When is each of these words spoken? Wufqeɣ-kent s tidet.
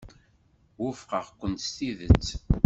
Wufqeɣ-kent 0.81 1.65
s 1.65 1.67
tidet. 1.75 2.27